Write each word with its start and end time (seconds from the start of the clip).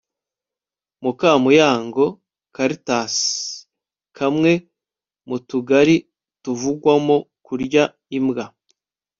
mukamuyango 1.03 2.05
caritas, 2.55 3.13
kamwe 4.17 4.51
mu 5.27 5.37
tugari 5.49 5.95
tuvugwamo 6.43 7.17
kurya 7.45 7.83
imbwa 8.17 8.45